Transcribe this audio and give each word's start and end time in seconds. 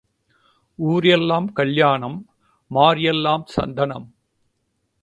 ஊர் 0.79 1.05
எல்லாம் 1.05 1.53
கல்யாணம் 1.53 2.17
மார் 2.71 2.99
எல்லாம் 2.99 3.45
சந்தனம். 3.45 4.07